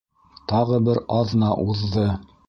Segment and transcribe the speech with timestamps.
[0.51, 2.07] Тағы бер аҙна уҙҙы.